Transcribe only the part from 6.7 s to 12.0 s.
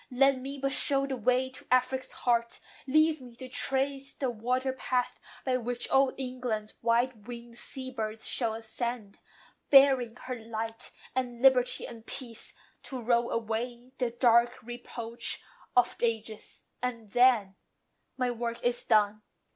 white wing'd sea birds shall ascend, Bearing her light, and liberty,